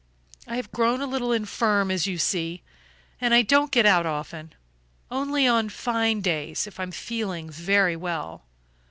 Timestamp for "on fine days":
5.45-6.65